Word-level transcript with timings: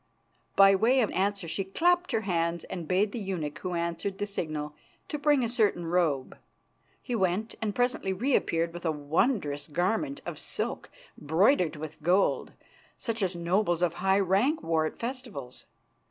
By 0.55 0.73
way 0.73 1.01
of 1.01 1.11
answer 1.11 1.47
she 1.47 1.63
clapped 1.63 2.11
her 2.11 2.21
hands 2.21 2.63
and 2.63 2.87
bade 2.87 3.11
the 3.11 3.19
eunuch 3.19 3.59
who 3.59 3.75
answered 3.75 4.17
the 4.17 4.25
signal 4.25 4.73
to 5.09 5.19
bring 5.19 5.43
a 5.43 5.47
certain 5.47 5.85
robe. 5.85 6.39
He 7.03 7.13
went, 7.13 7.53
and 7.61 7.75
presently 7.75 8.11
reappeared 8.11 8.73
with 8.73 8.83
a 8.83 8.91
wondrous 8.91 9.67
garment 9.67 10.19
of 10.25 10.39
silk 10.39 10.89
broidered 11.19 11.75
with 11.75 12.01
gold, 12.01 12.53
such 12.97 13.21
as 13.21 13.35
nobles 13.35 13.83
of 13.83 13.93
high 14.01 14.19
rank 14.19 14.63
wore 14.63 14.87
at 14.87 14.97
festivals. 14.97 15.67